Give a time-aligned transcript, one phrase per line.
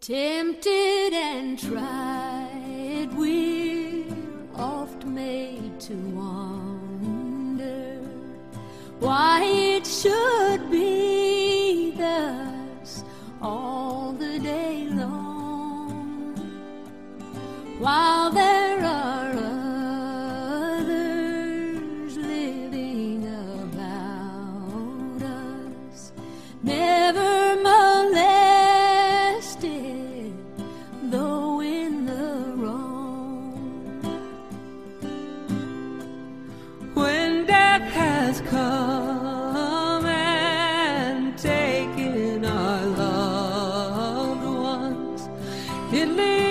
[0.00, 4.04] Tempted and tried, we're
[4.54, 8.00] oft made to wonder
[9.00, 13.02] why it should be thus
[13.42, 16.36] all the day long,
[17.80, 18.65] while there
[46.06, 46.45] it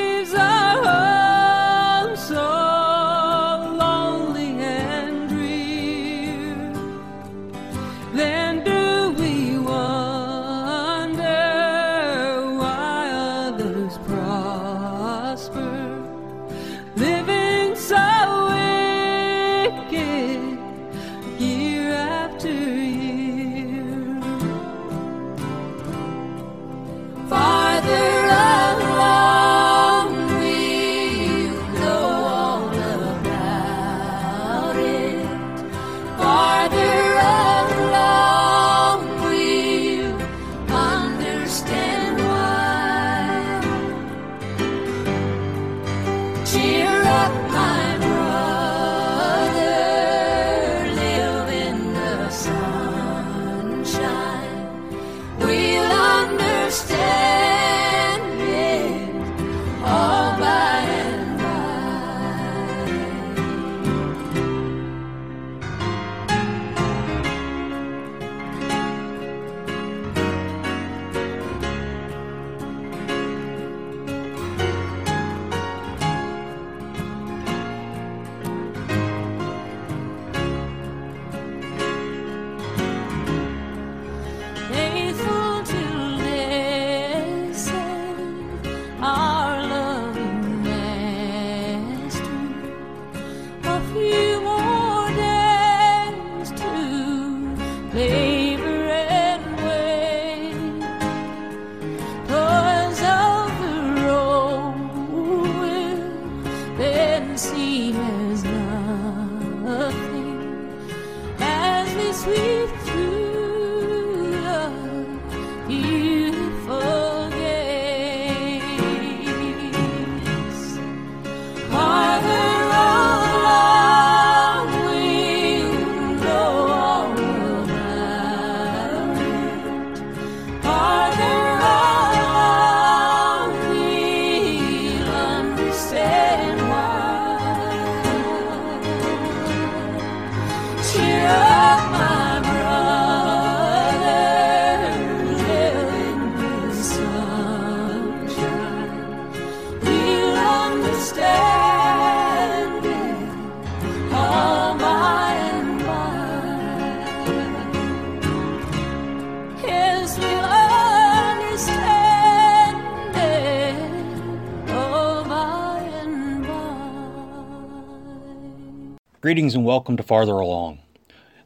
[169.25, 170.84] Greetings and welcome to Farther Along.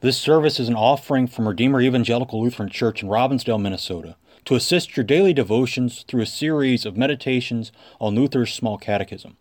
[0.01, 4.97] This service is an offering from Redeemer Evangelical Lutheran Church in Robbinsdale, Minnesota, to assist
[4.97, 9.37] your daily devotions through a series of meditations on Luther's Small Catechism.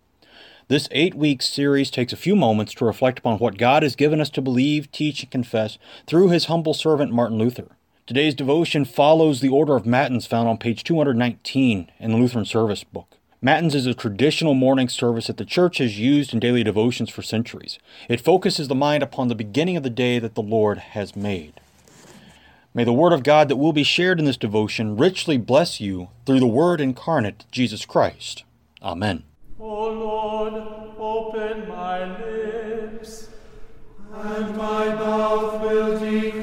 [0.69, 4.21] This eight week series takes a few moments to reflect upon what God has given
[4.21, 5.77] us to believe, teach, and confess
[6.07, 7.73] through his humble servant Martin Luther.
[8.07, 12.85] Today's devotion follows the order of Matins found on page 219 in the Lutheran Service
[12.85, 13.18] Book.
[13.41, 17.23] Matins is a traditional morning service that the Church has used in daily devotions for
[17.23, 17.79] centuries.
[18.09, 21.61] It focuses the mind upon the beginning of the day that the Lord has made.
[22.75, 26.09] May the Word of God that will be shared in this devotion richly bless you
[26.27, 28.43] through the Word incarnate, Jesus Christ.
[28.83, 29.23] Amen.
[29.61, 30.55] O Lord,
[30.99, 33.29] open my lips,
[34.15, 36.38] and my mouth will declare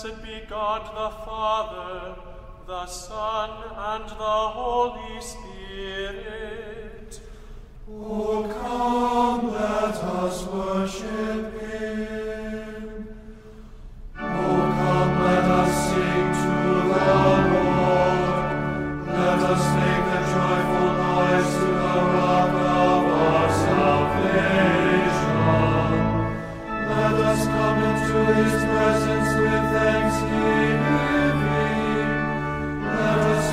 [0.00, 2.14] Blessed be God the Father,
[2.68, 7.20] the Son, and the Holy Spirit.
[7.90, 11.77] O come, let us worship him.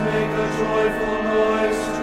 [0.06, 1.95] make a joyful noise.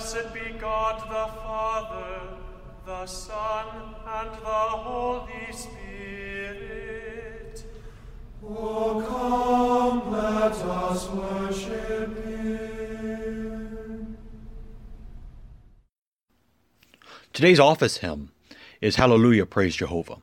[0.00, 2.20] Blessed be God the Father,
[2.86, 3.66] the Son,
[4.06, 6.86] and the Holy Spirit.
[8.42, 14.16] Oh, come, let us worship Him.
[17.34, 18.30] Today's office hymn
[18.80, 20.16] is Hallelujah, Praise Jehovah.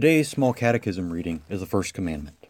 [0.00, 2.46] Today's small catechism reading is the first commandment.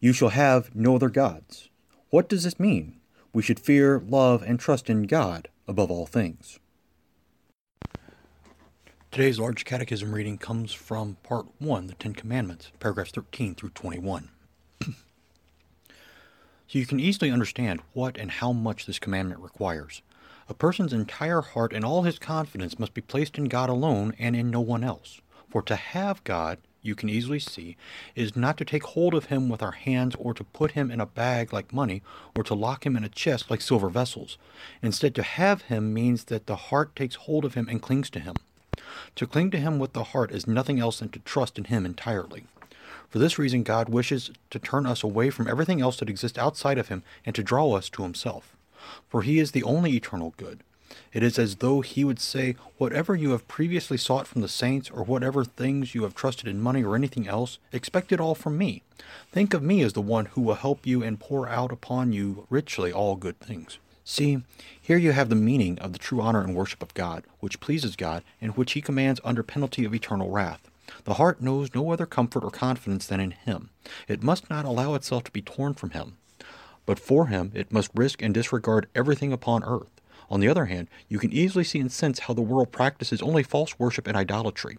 [0.00, 1.68] You shall have no other gods.
[2.08, 3.00] What does this mean?
[3.34, 6.58] We should fear, love, and trust in God above all things.
[9.10, 14.30] Today's large catechism reading comes from Part 1, the Ten Commandments, paragraphs 13 through 21.
[14.86, 14.94] so
[16.70, 20.00] you can easily understand what and how much this commandment requires.
[20.48, 24.34] A person's entire heart and all his confidence must be placed in God alone and
[24.34, 25.20] in no one else.
[25.54, 27.76] For to have God, you can easily see,
[28.16, 31.00] is not to take hold of him with our hands or to put him in
[31.00, 32.02] a bag like money
[32.36, 34.36] or to lock him in a chest like silver vessels.
[34.82, 38.18] Instead, to have him means that the heart takes hold of him and clings to
[38.18, 38.34] him.
[39.14, 41.86] To cling to him with the heart is nothing else than to trust in him
[41.86, 42.46] entirely.
[43.08, 46.78] For this reason, God wishes to turn us away from everything else that exists outside
[46.78, 48.56] of him and to draw us to himself.
[49.08, 50.64] For he is the only eternal good.
[51.12, 54.90] It is as though he would say, Whatever you have previously sought from the saints,
[54.90, 58.58] or whatever things you have trusted in money or anything else, expect it all from
[58.58, 58.82] me.
[59.32, 62.46] Think of me as the one who will help you and pour out upon you
[62.50, 63.78] richly all good things.
[64.04, 64.42] See,
[64.80, 67.96] here you have the meaning of the true honor and worship of God, which pleases
[67.96, 70.68] God, and which he commands under penalty of eternal wrath.
[71.04, 73.70] The heart knows no other comfort or confidence than in him.
[74.06, 76.18] It must not allow itself to be torn from him.
[76.86, 79.93] But for him it must risk and disregard everything upon earth.
[80.30, 83.42] On the other hand, you can easily see and sense how the world practices only
[83.42, 84.78] false worship and idolatry.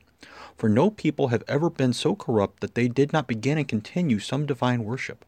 [0.58, 4.20] For no people have ever been so corrupt that they did not begin and continue
[4.20, 5.26] some divine worship.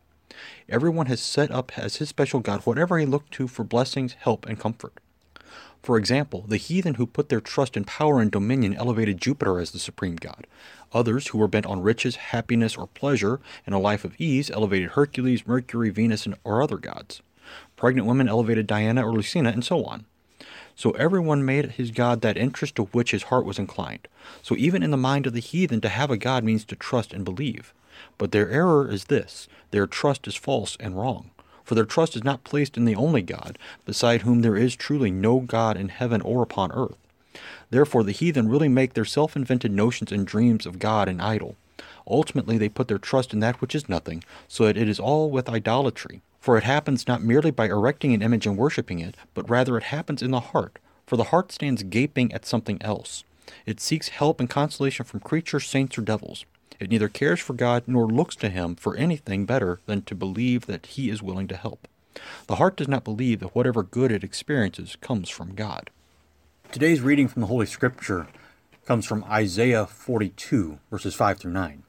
[0.69, 4.45] Everyone has set up as his special God whatever he looked to for blessings, help,
[4.45, 4.93] and comfort.
[5.83, 9.71] For example, the heathen who put their trust in power and dominion elevated Jupiter as
[9.71, 10.47] the supreme god.
[10.91, 14.91] Others who were bent on riches, happiness, or pleasure, and a life of ease elevated
[14.91, 17.21] Hercules, Mercury, Venus, and, or other gods.
[17.75, 20.05] Pregnant women elevated Diana or Lucina, and so on.
[20.75, 24.07] So everyone made his God that interest to which his heart was inclined.
[24.43, 27.13] So even in the mind of the heathen, to have a God means to trust
[27.13, 27.73] and believe.
[28.17, 31.31] But their error is this their trust is false and wrong.
[31.63, 35.11] For their trust is not placed in the only God, beside whom there is truly
[35.11, 36.95] no God in heaven or upon earth.
[37.69, 41.55] Therefore, the heathen really make their self invented notions and dreams of God an idol.
[42.07, 45.29] Ultimately, they put their trust in that which is nothing, so that it is all
[45.29, 46.21] with idolatry.
[46.47, 49.83] For it happens not merely by erecting an image and worshipping it, but rather it
[49.83, 50.79] happens in the heart.
[51.05, 53.25] For the heart stands gaping at something else.
[53.65, 56.45] It seeks help and consolation from creatures, saints, or devils.
[56.79, 60.67] It neither cares for God nor looks to Him for anything better than to believe
[60.67, 61.85] that He is willing to help.
[62.47, 65.89] The heart does not believe that whatever good it experiences comes from God.
[66.71, 68.25] Today's reading from the Holy Scripture
[68.85, 71.83] comes from Isaiah 42, verses 5 through 9.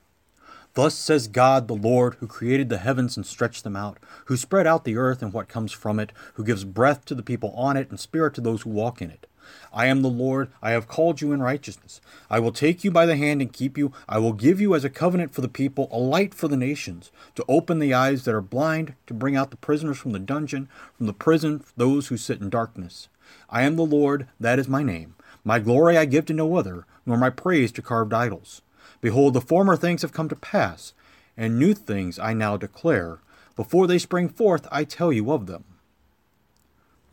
[0.78, 4.64] Thus says God the Lord, who created the heavens and stretched them out, who spread
[4.64, 7.76] out the earth and what comes from it, who gives breath to the people on
[7.76, 9.26] it and spirit to those who walk in it.
[9.72, 12.00] I am the Lord, I have called you in righteousness.
[12.30, 13.92] I will take you by the hand and keep you.
[14.08, 17.10] I will give you as a covenant for the people, a light for the nations,
[17.34, 20.68] to open the eyes that are blind, to bring out the prisoners from the dungeon,
[20.96, 23.08] from the prison those who sit in darkness.
[23.50, 25.16] I am the Lord, that is my name.
[25.42, 28.62] My glory I give to no other, nor my praise to carved idols.
[29.00, 30.92] Behold, the former things have come to pass,
[31.36, 33.20] and new things I now declare.
[33.54, 35.64] Before they spring forth, I tell you of them.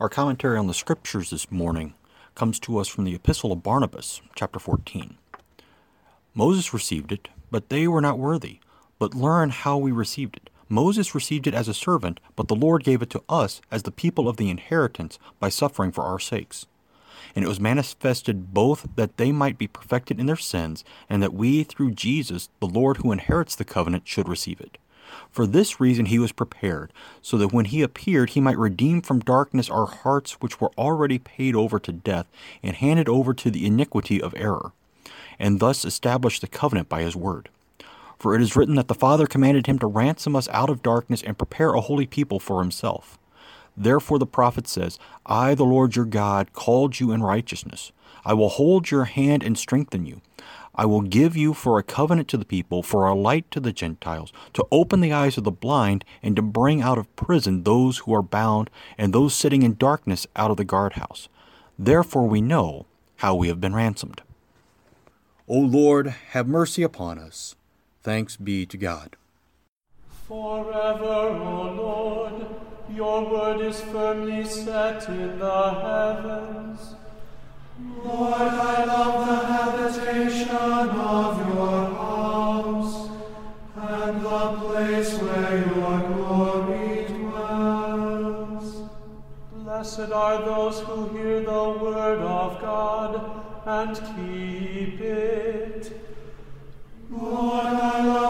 [0.00, 1.94] Our commentary on the Scriptures this morning
[2.34, 5.16] comes to us from the Epistle of Barnabas, chapter 14.
[6.34, 8.60] Moses received it, but they were not worthy.
[8.98, 10.50] But learn how we received it.
[10.68, 13.90] Moses received it as a servant, but the Lord gave it to us as the
[13.90, 16.66] people of the inheritance by suffering for our sakes
[17.34, 21.34] and it was manifested both that they might be perfected in their sins, and that
[21.34, 24.78] we, through Jesus, the Lord who inherits the covenant, should receive it.
[25.30, 26.92] For this reason he was prepared,
[27.22, 31.18] so that when he appeared he might redeem from darkness our hearts which were already
[31.18, 32.26] paid over to death,
[32.62, 34.72] and handed over to the iniquity of error,
[35.38, 37.48] and thus establish the covenant by his word.
[38.18, 41.22] For it is written that the Father commanded him to ransom us out of darkness
[41.22, 43.18] and prepare a holy people for himself.
[43.76, 47.92] Therefore the prophet says, I, the Lord your God, called you in righteousness.
[48.24, 50.20] I will hold your hand and strengthen you.
[50.74, 53.72] I will give you for a covenant to the people, for a light to the
[53.72, 57.98] Gentiles, to open the eyes of the blind, and to bring out of prison those
[57.98, 58.68] who are bound,
[58.98, 61.28] and those sitting in darkness out of the guardhouse.
[61.78, 64.22] Therefore we know how we have been ransomed.
[65.48, 67.54] O Lord, have mercy upon us.
[68.02, 69.16] Thanks be to God.
[70.28, 72.35] Forever, O Lord,
[72.96, 76.94] your word is firmly set in the heavens.
[78.02, 83.10] Lord, I love the habitation of your house
[83.76, 88.88] and the place where your glory dwells.
[89.52, 93.12] Blessed are those who hear the word of God
[93.66, 96.00] and keep it.
[97.10, 98.25] Lord, I love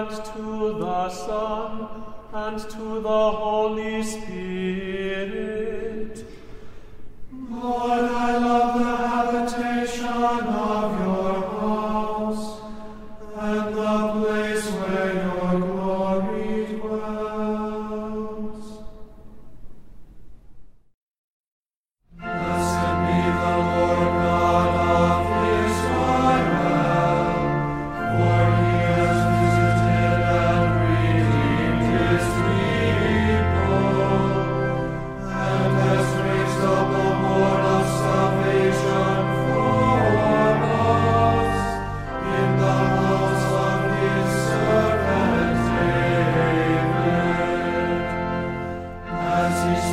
[0.00, 1.88] and to the Son,
[2.32, 5.09] and to the Holy Spirit.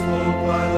[0.08, 0.77] spoke while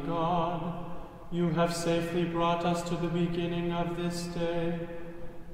[0.00, 0.86] God,
[1.30, 4.78] you have safely brought us to the beginning of this day.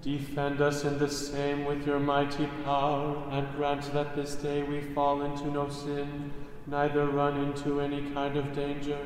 [0.02, 4.80] Defend us in the same with your mighty power, and grant that this day we
[4.80, 6.32] fall into no sin,
[6.66, 8.98] neither run into any kind of danger,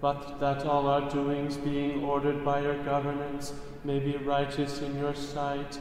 [0.00, 3.52] but that all our doings, being ordered by your governance,
[3.84, 5.78] may be righteous in your sight.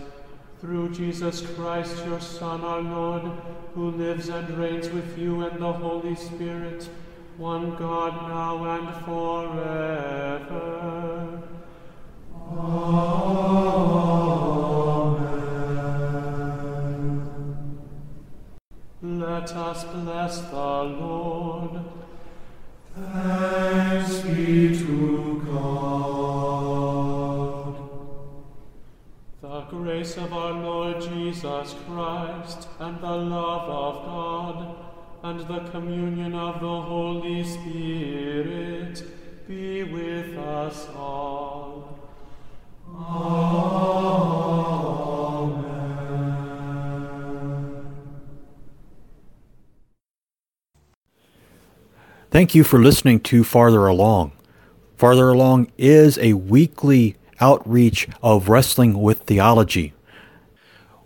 [0.60, 3.31] Through Jesus Christ, your Son, our Lord,
[3.75, 6.89] who lives and reigns with you and the Holy Spirit,
[7.38, 10.67] one God, now and forever.
[12.52, 13.28] Amen.
[19.04, 21.80] Let us bless the Lord.
[22.95, 25.78] Thanks be to God.
[29.41, 34.76] The grace of our Lord Jesus Christ and the love of God
[35.23, 39.03] and the communion of the Holy Spirit
[39.47, 41.99] be with us all.
[42.88, 43.47] Amen.
[52.30, 54.34] Thank you for listening to Farther Along.
[54.95, 59.93] Farther Along is a weekly outreach of Wrestling with Theology.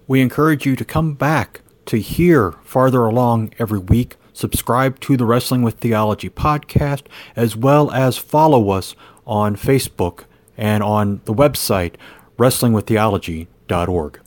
[0.08, 4.16] We encourage you to come back to hear Farther Along every week.
[4.32, 7.02] Subscribe to the Wrestling with Theology podcast,
[7.36, 8.96] as well as follow us
[9.28, 10.24] on Facebook
[10.58, 11.96] and on the website
[12.38, 14.22] wrestlingwiththeology.org.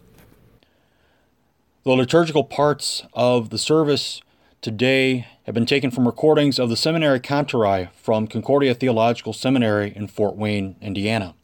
[1.85, 4.21] The liturgical parts of the service
[4.61, 10.07] today have been taken from recordings of the seminary Kantorei from Concordia Theological Seminary in
[10.07, 11.35] Fort Wayne, Indiana.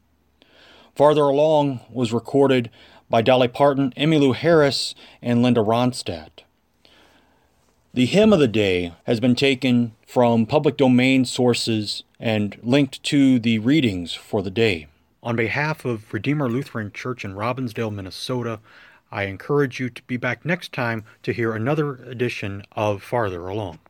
[0.95, 2.69] Farther along was recorded
[3.11, 6.45] by Dolly Parton, Emmylou Harris, and Linda Ronstadt.
[7.93, 13.41] The hymn of the day has been taken from public domain sources and linked to
[13.41, 14.87] the readings for the day.
[15.25, 18.61] On behalf of Redeemer Lutheran Church in Robbinsdale, Minnesota,
[19.11, 23.81] I encourage you to be back next time to hear another edition of Farther Along.